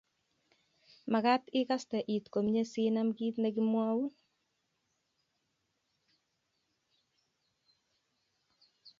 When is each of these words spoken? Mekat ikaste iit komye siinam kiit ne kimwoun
Mekat 1.11 1.43
ikaste 1.59 1.97
iit 2.13 2.25
komye 2.33 2.63
siinam 2.71 3.09
kiit 3.17 3.35
ne 3.39 3.49
kimwoun 3.55 4.07